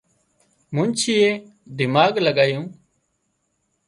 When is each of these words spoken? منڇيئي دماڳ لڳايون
منڇيئي 0.75 1.27
دماڳ 1.77 2.13
لڳايون 2.25 2.65